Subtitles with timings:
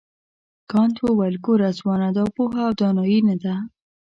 [0.71, 3.55] کانت وویل ګوره ځوانه دا پوهه او دانایي نه ده.